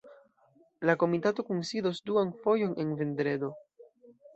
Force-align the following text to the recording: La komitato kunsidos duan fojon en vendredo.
La 0.91 0.95
komitato 1.03 1.47
kunsidos 1.51 2.03
duan 2.11 2.35
fojon 2.43 2.77
en 2.87 2.99
vendredo. 3.05 3.57